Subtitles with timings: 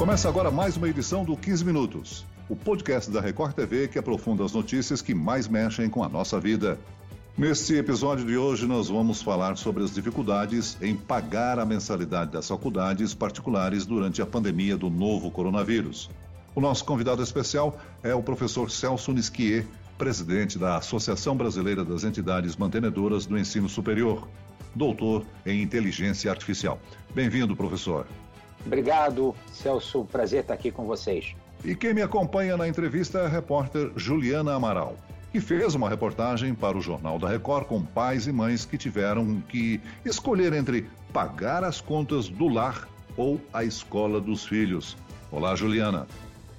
[0.00, 4.42] Começa agora mais uma edição do 15 Minutos, o podcast da Record TV que aprofunda
[4.42, 6.78] as notícias que mais mexem com a nossa vida.
[7.36, 12.48] Neste episódio de hoje, nós vamos falar sobre as dificuldades em pagar a mensalidade das
[12.48, 16.08] faculdades particulares durante a pandemia do novo coronavírus.
[16.54, 19.66] O nosso convidado especial é o professor Celso Nisquier,
[19.98, 24.26] presidente da Associação Brasileira das Entidades Mantenedoras do Ensino Superior,
[24.74, 26.80] doutor em Inteligência Artificial.
[27.14, 28.06] Bem-vindo, professor.
[28.64, 30.04] Obrigado, Celso.
[30.04, 31.34] Prazer estar aqui com vocês.
[31.64, 34.96] E quem me acompanha na entrevista é a repórter Juliana Amaral,
[35.30, 39.42] que fez uma reportagem para o Jornal da Record com pais e mães que tiveram
[39.48, 44.96] que escolher entre pagar as contas do lar ou a escola dos filhos.
[45.30, 46.06] Olá, Juliana.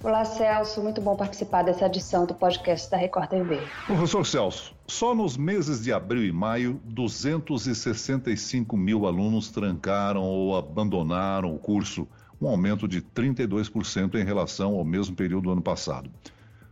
[0.03, 0.81] Olá, Celso.
[0.81, 3.61] Muito bom participar dessa edição do podcast da Record TV.
[3.85, 11.53] Professor Celso, só nos meses de abril e maio, 265 mil alunos trancaram ou abandonaram
[11.53, 12.07] o curso,
[12.41, 16.09] um aumento de 32% em relação ao mesmo período do ano passado.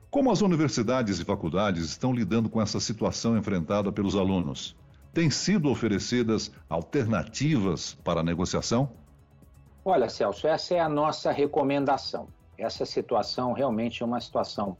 [0.09, 4.75] Como as universidades e faculdades estão lidando com essa situação enfrentada pelos alunos?
[5.13, 8.89] Têm sido oferecidas alternativas para a negociação?
[9.85, 12.27] Olha, Celso, essa é a nossa recomendação
[12.59, 14.77] essa situação realmente é uma situação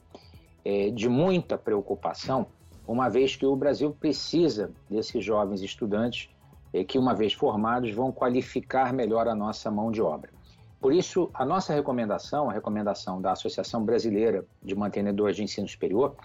[0.64, 2.48] é, de muita preocupação,
[2.86, 6.30] uma vez que o Brasil precisa desses jovens estudantes
[6.74, 10.32] é, que, uma vez formados, vão qualificar melhor a nossa mão de obra.
[10.80, 16.16] Por isso, a nossa recomendação, a recomendação da Associação Brasileira de Mantenedores de Ensino Superior,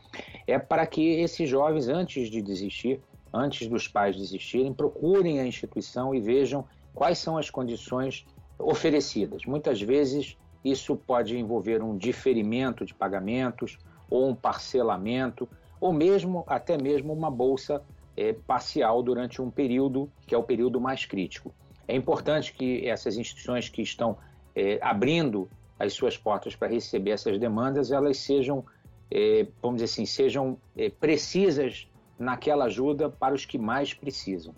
[0.47, 3.01] é para que esses jovens, antes de desistir,
[3.33, 8.25] antes dos pais desistirem, procurem a instituição e vejam quais são as condições
[8.57, 9.45] oferecidas.
[9.45, 15.49] Muitas vezes isso pode envolver um diferimento de pagamentos ou um parcelamento
[15.81, 17.83] ou mesmo até mesmo uma bolsa
[18.17, 21.55] é, parcial durante um período que é o período mais crítico.
[21.87, 24.17] É importante que essas instituições que estão
[24.55, 25.49] é, abrindo
[25.79, 28.65] as suas portas para receber essas demandas, elas sejam,
[29.11, 30.57] é, vamos dizer assim, sejam
[30.99, 31.89] precisas
[32.19, 34.55] naquela ajuda para os que mais precisam.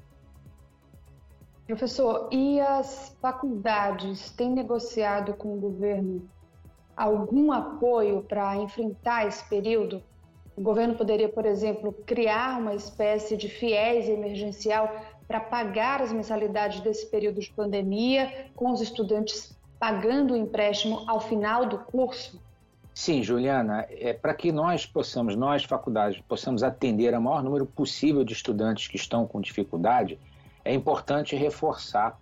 [1.67, 6.23] Professor, e as faculdades têm negociado com o governo
[6.97, 10.01] algum apoio para enfrentar esse período?
[10.57, 14.95] O governo poderia, por exemplo, criar uma espécie de fiéis emergencial
[15.27, 21.21] para pagar as mensalidades desse período de pandemia, com os estudantes pagando o empréstimo ao
[21.21, 22.41] final do curso?
[22.95, 28.25] Sim, Juliana, é para que nós possamos, nós faculdades, possamos atender ao maior número possível
[28.25, 30.19] de estudantes que estão com dificuldade,
[30.67, 32.19] é importante reforçar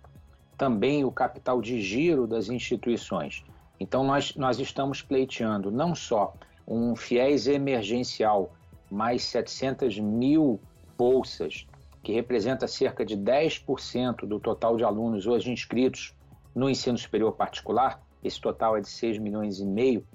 [0.55, 3.43] também o capital de giro das instituições.
[3.79, 6.33] Então, nós, nós estamos pleiteando não só
[6.67, 8.53] um fiéis emergencial,
[8.89, 10.59] mais 700 mil
[10.95, 11.65] bolsas,
[12.03, 16.13] que representa cerca de 10% do total de alunos hoje inscritos
[16.53, 20.05] no ensino superior particular, esse total é de 6 milhões e meio.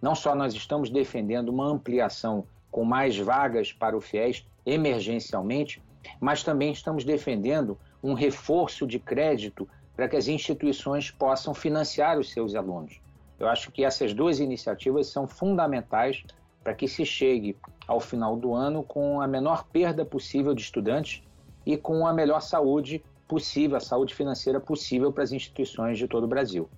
[0.00, 5.82] Não só nós estamos defendendo uma ampliação com mais vagas para o FIES emergencialmente,
[6.20, 12.32] mas também estamos defendendo um reforço de crédito para que as instituições possam financiar os
[12.32, 13.00] seus alunos.
[13.38, 16.22] Eu acho que essas duas iniciativas são fundamentais
[16.62, 17.56] para que se chegue
[17.86, 21.22] ao final do ano com a menor perda possível de estudantes
[21.64, 26.24] e com a melhor saúde possível, a saúde financeira possível para as instituições de todo
[26.24, 26.68] o Brasil.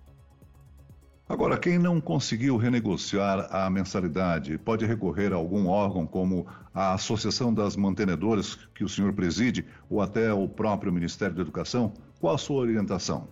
[1.28, 7.54] Agora, quem não conseguiu renegociar a mensalidade pode recorrer a algum órgão, como a Associação
[7.54, 11.92] das Mantenedoras, que o senhor preside, ou até o próprio Ministério da Educação?
[12.20, 13.28] Qual a sua orientação?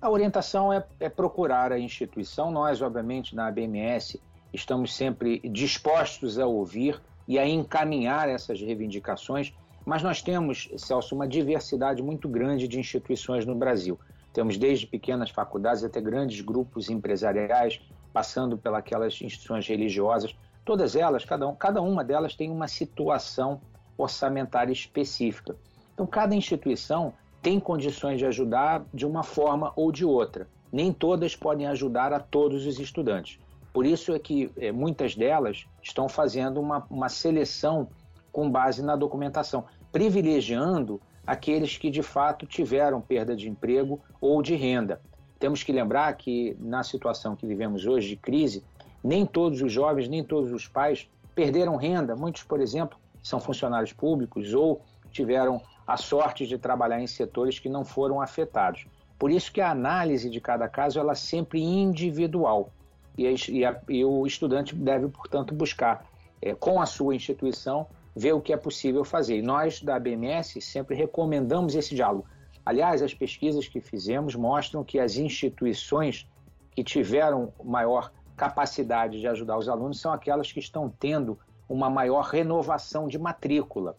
[0.00, 2.50] A orientação é, é procurar a instituição.
[2.50, 4.20] Nós, obviamente, na ABMS,
[4.52, 9.52] estamos sempre dispostos a ouvir e a encaminhar essas reivindicações,
[9.84, 13.98] mas nós temos, Celso, uma diversidade muito grande de instituições no Brasil.
[14.38, 17.80] Temos desde pequenas faculdades até grandes grupos empresariais,
[18.12, 20.32] passando pelas instituições religiosas.
[20.64, 23.60] Todas elas, cada, um, cada uma delas tem uma situação
[23.96, 25.56] orçamentária específica.
[25.92, 27.12] Então, cada instituição
[27.42, 30.46] tem condições de ajudar de uma forma ou de outra.
[30.70, 33.40] Nem todas podem ajudar a todos os estudantes.
[33.72, 37.88] Por isso é que é, muitas delas estão fazendo uma, uma seleção
[38.30, 44.54] com base na documentação, privilegiando aqueles que de fato tiveram perda de emprego ou de
[44.56, 44.98] renda.
[45.38, 48.64] Temos que lembrar que na situação que vivemos hoje de crise,
[49.04, 52.16] nem todos os jovens, nem todos os pais perderam renda.
[52.16, 54.80] Muitos, por exemplo, são funcionários públicos ou
[55.10, 58.86] tiveram a sorte de trabalhar em setores que não foram afetados.
[59.18, 62.72] Por isso que a análise de cada caso ela é sempre individual
[63.18, 66.06] e, a, e, a, e o estudante deve, portanto, buscar
[66.40, 69.38] é, com a sua instituição ver o que é possível fazer.
[69.38, 72.26] E nós, da BMS, sempre recomendamos esse diálogo.
[72.64, 76.28] Aliás, as pesquisas que fizemos mostram que as instituições
[76.70, 81.38] que tiveram maior capacidade de ajudar os alunos são aquelas que estão tendo
[81.68, 83.96] uma maior renovação de matrícula,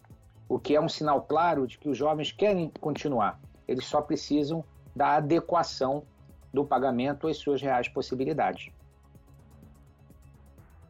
[0.48, 3.40] o que é um sinal claro de que os jovens querem continuar.
[3.68, 4.64] Eles só precisam
[4.96, 6.04] da adequação
[6.54, 8.72] do pagamento às suas reais possibilidades.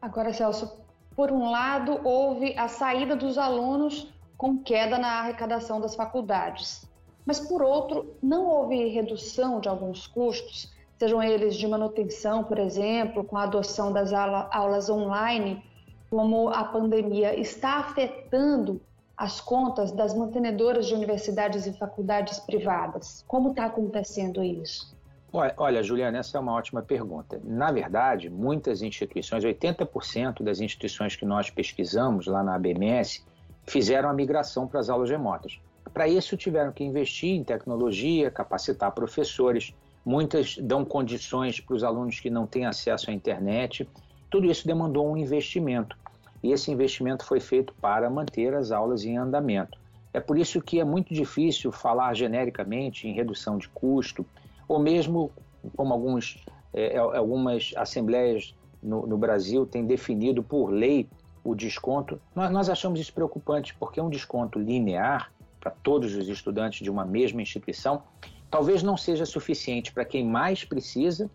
[0.00, 0.80] Agora, Celso,
[1.20, 6.88] por um lado, houve a saída dos alunos com queda na arrecadação das faculdades.
[7.26, 13.22] Mas, por outro, não houve redução de alguns custos sejam eles de manutenção, por exemplo,
[13.22, 15.62] com a adoção das aulas online,
[16.08, 18.80] como a pandemia está afetando
[19.14, 23.22] as contas das mantenedoras de universidades e faculdades privadas?
[23.28, 24.98] Como está acontecendo isso?
[25.32, 27.40] Olha, Juliana, essa é uma ótima pergunta.
[27.44, 33.24] Na verdade, muitas instituições, 80% das instituições que nós pesquisamos lá na ABMS,
[33.64, 35.60] fizeram a migração para as aulas remotas.
[35.94, 39.72] Para isso, tiveram que investir em tecnologia, capacitar professores,
[40.04, 43.88] muitas dão condições para os alunos que não têm acesso à internet.
[44.28, 45.96] Tudo isso demandou um investimento
[46.42, 49.78] e esse investimento foi feito para manter as aulas em andamento.
[50.12, 54.26] É por isso que é muito difícil falar genericamente em redução de custo,
[54.70, 55.32] ou mesmo
[55.76, 61.08] como alguns, é, é algumas assembleias no, no, Brasil têm definido por lei
[61.42, 62.20] o desconto.
[62.34, 66.90] Nós, nós achamos isso preocupante, porque é um desconto linear para todos os estudantes de
[66.90, 68.02] uma mesma instituição
[68.50, 71.30] talvez não seja suficiente para quem mais precisa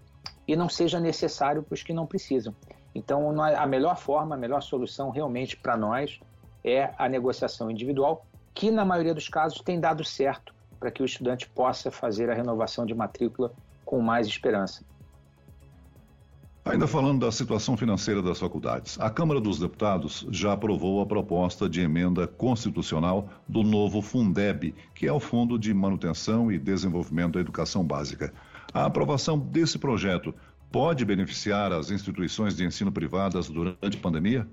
[0.47, 2.53] e não seja necessário para os que não precisam.
[2.93, 6.19] Então, a melhor forma, a melhor solução realmente para nós
[6.63, 11.05] é a negociação individual, que na maioria dos casos tem dado certo para que o
[11.05, 13.51] estudante possa fazer a renovação de matrícula
[13.85, 14.83] com mais esperança.
[16.65, 21.69] Ainda falando da situação financeira das faculdades, a Câmara dos Deputados já aprovou a proposta
[21.69, 27.39] de emenda constitucional do novo Fundeb, que é o Fundo de Manutenção e Desenvolvimento da
[27.39, 28.33] Educação Básica.
[28.73, 30.33] A aprovação desse projeto
[30.71, 34.47] pode beneficiar as instituições de ensino privadas durante a pandemia?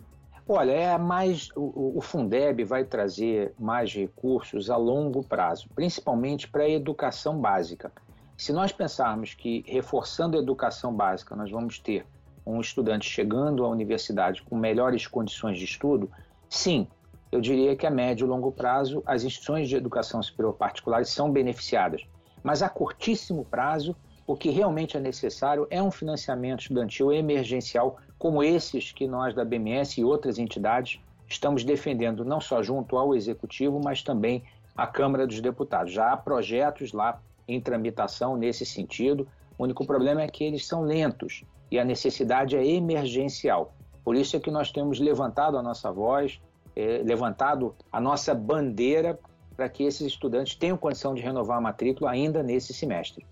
[0.49, 6.65] Olha, é mais o, o Fundeb vai trazer mais recursos a longo prazo, principalmente para
[6.65, 7.93] a educação básica.
[8.37, 12.05] Se nós pensarmos que reforçando a educação básica nós vamos ter
[12.45, 16.11] um estudante chegando à universidade com melhores condições de estudo,
[16.49, 16.89] sim,
[17.31, 21.31] eu diria que a médio e longo prazo as instituições de educação superior particulares são
[21.31, 22.03] beneficiadas.
[22.43, 23.95] Mas a curtíssimo prazo,
[24.27, 29.45] o que realmente é necessário é um financiamento estudantil emergencial como esses que nós da
[29.45, 34.45] BMS e outras entidades estamos defendendo, não só junto ao Executivo, mas também
[34.77, 35.93] à Câmara dos Deputados.
[35.93, 39.27] Já há projetos lá em tramitação nesse sentido.
[39.59, 43.75] O único problema é que eles são lentos e a necessidade é emergencial.
[44.05, 46.41] Por isso é que nós temos levantado a nossa voz,
[46.77, 49.19] é, levantado a nossa bandeira
[49.57, 53.27] para que esses estudantes tenham condição de renovar a matrícula ainda nesse semestre.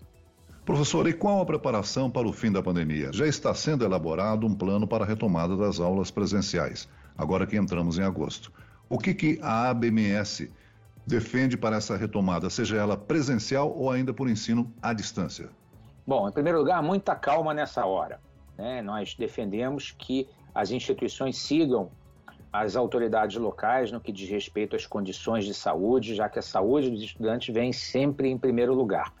[0.65, 3.11] Professor, e qual a preparação para o fim da pandemia?
[3.11, 6.87] Já está sendo elaborado um plano para a retomada das aulas presenciais,
[7.17, 8.53] agora que entramos em agosto.
[8.87, 10.51] O que, que a ABMS
[11.05, 15.49] defende para essa retomada, seja ela presencial ou ainda por ensino à distância?
[16.05, 18.19] Bom, em primeiro lugar, muita calma nessa hora.
[18.55, 18.83] Né?
[18.83, 21.89] Nós defendemos que as instituições sigam
[22.53, 26.91] as autoridades locais no que diz respeito às condições de saúde, já que a saúde
[26.91, 29.11] dos estudantes vem sempre em primeiro lugar.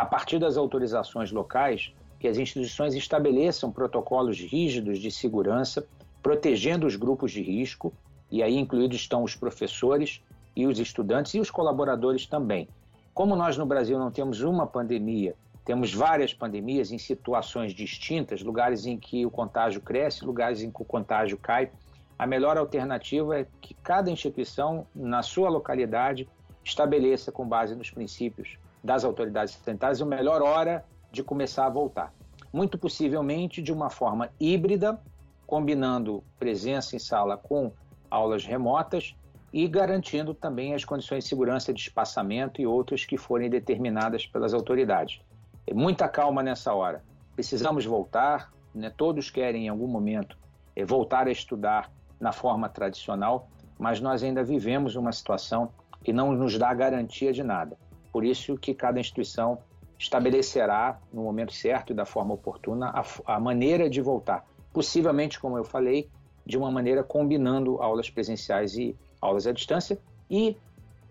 [0.00, 5.86] A partir das autorizações locais, que as instituições estabeleçam protocolos rígidos de segurança,
[6.22, 7.92] protegendo os grupos de risco,
[8.30, 10.22] e aí incluídos estão os professores,
[10.56, 12.66] e os estudantes e os colaboradores também.
[13.12, 15.34] Como nós no Brasil não temos uma pandemia,
[15.66, 20.80] temos várias pandemias em situações distintas, lugares em que o contágio cresce, lugares em que
[20.80, 21.70] o contágio cai,
[22.18, 26.26] a melhor alternativa é que cada instituição, na sua localidade,
[26.64, 32.12] estabeleça, com base nos princípios das autoridades sanitárias, a melhor hora de começar a voltar.
[32.52, 35.00] Muito possivelmente de uma forma híbrida,
[35.46, 37.72] combinando presença em sala com
[38.10, 39.14] aulas remotas
[39.52, 44.54] e garantindo também as condições de segurança de espaçamento e outras que forem determinadas pelas
[44.54, 45.20] autoridades.
[45.66, 47.02] É muita calma nessa hora.
[47.34, 48.90] Precisamos voltar, né?
[48.96, 50.38] todos querem em algum momento
[50.74, 55.72] é, voltar a estudar na forma tradicional, mas nós ainda vivemos uma situação
[56.02, 57.76] que não nos dá garantia de nada.
[58.12, 59.58] Por isso que cada instituição
[59.98, 64.46] estabelecerá no momento certo e da forma oportuna a, a maneira de voltar.
[64.72, 66.08] Possivelmente, como eu falei,
[66.46, 70.56] de uma maneira combinando aulas presenciais e aulas à distância e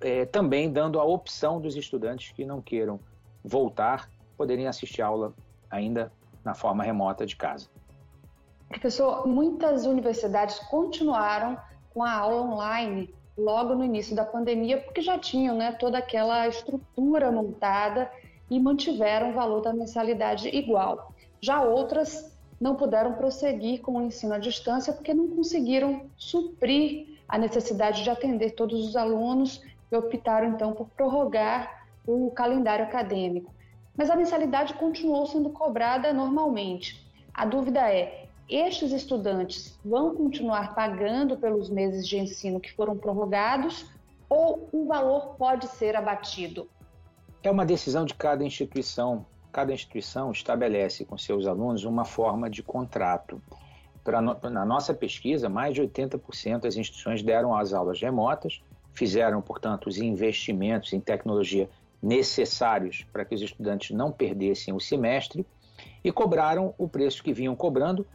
[0.02, 3.00] é, também dando a opção dos estudantes que não queiram
[3.44, 5.34] voltar poderem assistir aula
[5.70, 6.12] ainda
[6.44, 7.68] na forma remota de casa.
[8.70, 11.58] Professor, muitas universidades continuaram
[11.94, 16.48] com a aula online logo no início da pandemia, porque já tinham né, toda aquela
[16.48, 18.12] estrutura montada
[18.50, 21.14] e mantiveram o valor da mensalidade igual.
[21.42, 27.38] Já outras não puderam prosseguir com o ensino à distância porque não conseguiram suprir a
[27.38, 33.54] necessidade de atender todos os alunos e optaram então por prorrogar o calendário acadêmico.
[33.96, 37.06] Mas a mensalidade continuou sendo cobrada normalmente.
[37.34, 43.86] A dúvida é: estes estudantes vão continuar pagando pelos meses de ensino que foram prorrogados
[44.28, 46.68] ou o valor pode ser abatido?
[47.44, 49.26] É uma decisão de cada instituição.
[49.52, 53.42] Cada instituição estabelece com seus alunos uma forma de contrato.
[54.04, 58.62] Pra, na nossa pesquisa, mais de 80% das instituições deram as aulas remotas,
[58.94, 61.70] fizeram, portanto, os investimentos em tecnologia
[62.02, 65.46] necessários para que os estudantes não perdessem o semestre
[66.04, 68.06] e cobraram o preço que vinham cobrando,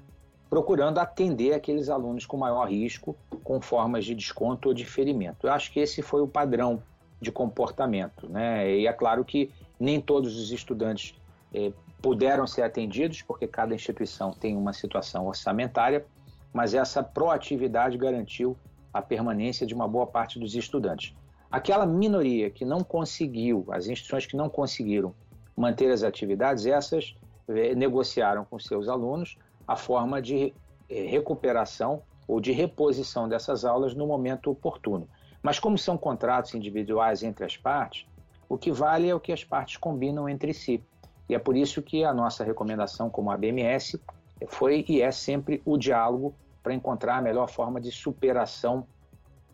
[0.48, 5.46] procurando atender aqueles alunos com maior risco, com formas de desconto ou diferimento.
[5.46, 6.82] Eu acho que esse foi o padrão
[7.20, 8.28] de comportamento.
[8.28, 8.78] Né?
[8.78, 11.14] E é claro que nem todos os estudantes
[11.52, 16.04] eh, puderam ser atendidos, porque cada instituição tem uma situação orçamentária,
[16.52, 18.56] mas essa proatividade garantiu
[18.92, 21.14] a permanência de uma boa parte dos estudantes.
[21.50, 25.14] Aquela minoria que não conseguiu, as instituições que não conseguiram
[25.56, 27.16] manter as atividades, essas
[27.48, 29.36] eh, negociaram com seus alunos
[29.66, 30.52] a forma de
[30.88, 35.08] eh, recuperação ou de reposição dessas aulas no momento oportuno.
[35.42, 38.06] Mas como são contratos individuais entre as partes,
[38.48, 40.82] o que vale é o que as partes combinam entre si.
[41.28, 44.00] E é por isso que a nossa recomendação como ABMS
[44.48, 48.86] foi e é sempre o diálogo para encontrar a melhor forma de superação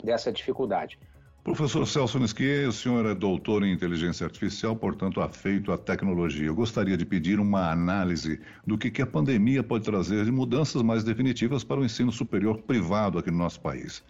[0.02, 0.98] dessa dificuldade.
[1.42, 6.46] Professor Celso Nisquier, o senhor é doutor em inteligência artificial, portanto afeito à tecnologia.
[6.46, 10.82] Eu gostaria de pedir uma análise do que, que a pandemia pode trazer de mudanças
[10.82, 14.04] mais definitivas para o ensino superior privado aqui no nosso país.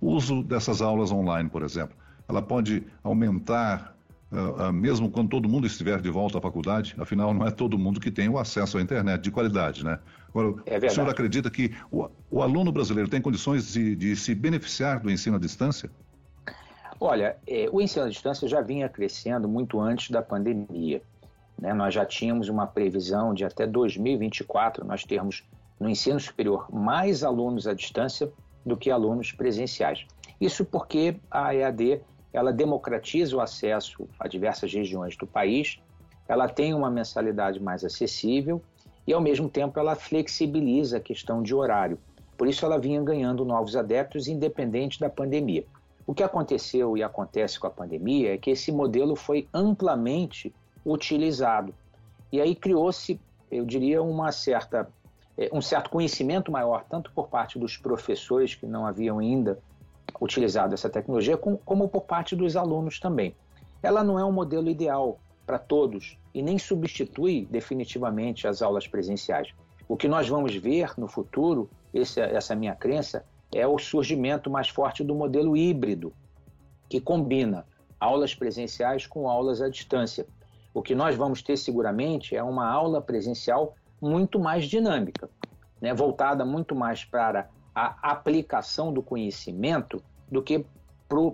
[0.00, 1.96] O uso dessas aulas online, por exemplo,
[2.28, 3.96] ela pode aumentar,
[4.30, 6.94] uh, uh, mesmo quando todo mundo estiver de volta à faculdade?
[6.98, 9.98] Afinal, não é todo mundo que tem o acesso à internet de qualidade, né?
[10.28, 14.36] Agora, é o senhor acredita que o, o aluno brasileiro tem condições de, de se
[14.36, 15.90] beneficiar do ensino à distância?
[16.98, 21.02] Olha, é, o ensino à distância já vinha crescendo muito antes da pandemia.
[21.58, 21.74] Né?
[21.74, 25.44] Nós já tínhamos uma previsão de até 2024 nós termos
[25.78, 28.32] no ensino superior mais alunos à distância
[28.64, 30.06] do que alunos presenciais.
[30.40, 32.00] Isso porque a EAD
[32.32, 35.80] ela democratiza o acesso a diversas regiões do país,
[36.28, 38.60] ela tem uma mensalidade mais acessível
[39.06, 41.98] e, ao mesmo tempo, ela flexibiliza a questão de horário.
[42.36, 45.64] Por isso, ela vinha ganhando novos adeptos, independente da pandemia.
[46.06, 51.74] O que aconteceu e acontece com a pandemia é que esse modelo foi amplamente utilizado.
[52.30, 53.20] E aí criou-se,
[53.50, 54.88] eu diria, uma certa,
[55.36, 59.58] é, um certo conhecimento maior, tanto por parte dos professores que não haviam ainda
[60.20, 63.34] utilizado essa tecnologia, como por parte dos alunos também.
[63.82, 69.52] Ela não é um modelo ideal para todos e nem substitui definitivamente as aulas presenciais.
[69.88, 74.50] O que nós vamos ver no futuro, esse, essa é minha crença, é o surgimento
[74.50, 76.12] mais forte do modelo híbrido,
[76.88, 77.66] que combina
[77.98, 80.26] aulas presenciais com aulas à distância.
[80.74, 85.30] O que nós vamos ter seguramente é uma aula presencial muito mais dinâmica,
[85.80, 90.64] né, voltada muito mais para a aplicação do conhecimento do que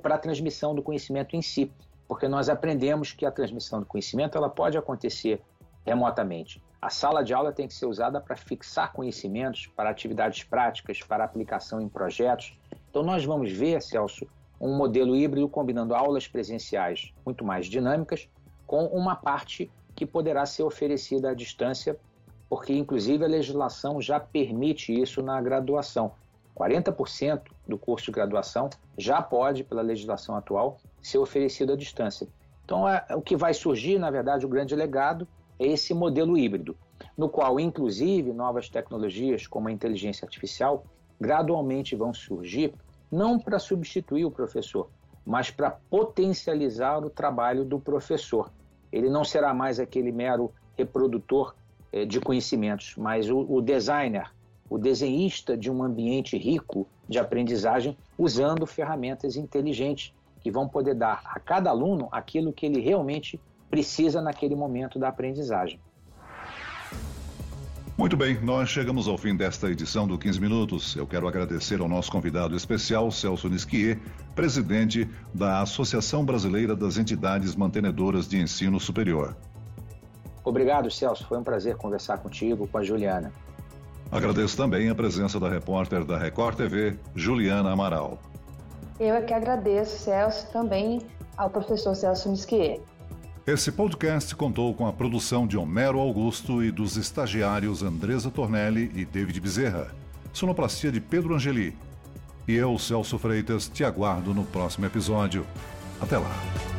[0.03, 1.73] para a transmissão do conhecimento em si,
[2.07, 5.41] porque nós aprendemos que a transmissão do conhecimento ela pode acontecer
[5.85, 6.63] remotamente.
[6.83, 11.23] A sala de aula tem que ser usada para fixar conhecimentos, para atividades práticas, para
[11.23, 12.59] aplicação em projetos.
[12.91, 14.27] Então, nós vamos ver, Celso,
[14.61, 18.29] um modelo híbrido combinando aulas presenciais muito mais dinâmicas
[18.67, 21.97] com uma parte que poderá ser oferecida à distância,
[22.49, 26.11] porque, inclusive, a legislação já permite isso na graduação.
[26.57, 32.27] 40% do curso de graduação já pode, pela legislação atual, ser oferecido à distância.
[32.65, 35.29] Então, é, o que vai surgir, na verdade, o grande legado
[35.67, 36.77] esse modelo híbrido,
[37.17, 40.85] no qual, inclusive, novas tecnologias como a inteligência artificial
[41.21, 42.75] gradualmente vão surgir,
[43.11, 44.89] não para substituir o professor,
[45.25, 48.51] mas para potencializar o trabalho do professor.
[48.91, 51.55] Ele não será mais aquele mero reprodutor
[51.93, 54.31] eh, de conhecimentos, mas o, o designer,
[54.69, 61.23] o desenhista de um ambiente rico de aprendizagem usando ferramentas inteligentes que vão poder dar
[61.27, 63.41] a cada aluno aquilo que ele realmente
[63.73, 65.81] precisa naquele momento da aprendizagem.
[67.97, 70.95] Muito bem, nós chegamos ao fim desta edição do 15 Minutos.
[70.95, 73.99] Eu quero agradecer ao nosso convidado especial, Celso Nisquier,
[74.35, 79.35] presidente da Associação Brasileira das Entidades Mantenedoras de Ensino Superior.
[80.45, 81.27] Obrigado, Celso.
[81.27, 83.33] Foi um prazer conversar contigo, com a Juliana.
[84.11, 88.19] Agradeço também a presença da repórter da Record TV, Juliana Amaral.
[89.01, 91.01] Eu é que agradeço, Celso, também
[91.39, 92.81] ao professor Celso Nisquier.
[93.45, 99.05] Esse podcast contou com a produção de Homero Augusto e dos estagiários Andresa Tornelli e
[99.05, 99.93] David Bezerra,
[100.33, 101.77] sonoplastia de Pedro Angeli.
[102.47, 105.45] E eu, Celso Freitas, te aguardo no próximo episódio.
[106.01, 106.72] Até lá.